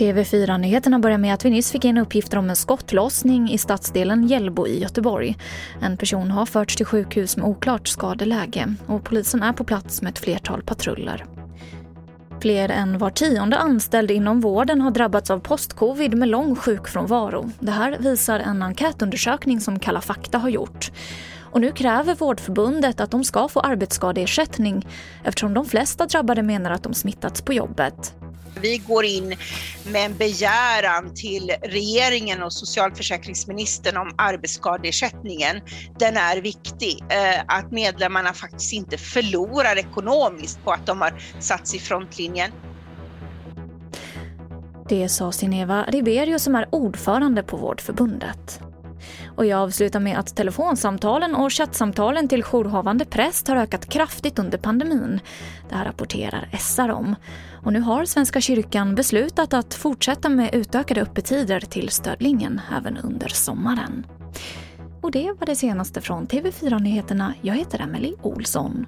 [0.00, 4.66] TV4-nyheterna börjar med att vi nyss fick in uppgifter om en skottlossning i stadsdelen Hjällbo
[4.66, 5.36] i Göteborg.
[5.80, 10.10] En person har förts till sjukhus med oklart skadeläge och polisen är på plats med
[10.10, 11.24] ett flertal patruller.
[12.40, 17.50] Fler än var tionde anställd inom vården har drabbats av postcovid med lång sjukfrånvaro.
[17.58, 20.90] Det här visar en enkätundersökning som Kalla fakta har gjort.
[21.52, 24.86] Och nu kräver Vårdförbundet att de ska få arbetsskadeersättning
[25.24, 28.14] eftersom de flesta drabbade menar att de smittats på jobbet.
[28.60, 29.34] Vi går in
[29.92, 35.60] med en begäran till regeringen och socialförsäkringsministern om arbetsskadeersättningen.
[35.98, 41.74] Den är viktig, eh, att medlemmarna faktiskt inte förlorar ekonomiskt på att de har satts
[41.74, 42.50] i frontlinjen.
[44.88, 48.60] Det sa Sineva Riberio som är ordförande på Vårdförbundet.
[49.36, 54.58] Och jag avslutar med att telefonsamtalen och chattsamtalen till jourhavande präst har ökat kraftigt under
[54.58, 55.20] pandemin.
[55.68, 57.16] Det här rapporterar SR om.
[57.64, 63.28] Och nu har Svenska kyrkan beslutat att fortsätta med utökade öppettider till stödlinjen även under
[63.28, 64.06] sommaren.
[65.02, 67.34] Och det var det senaste från TV4 Nyheterna.
[67.42, 68.86] Jag heter Emily Olsson.